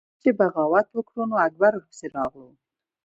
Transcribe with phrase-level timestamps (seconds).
[0.11, 2.49] ده چې بغاوت وکړو نو اکبر ورپسې راغلو۔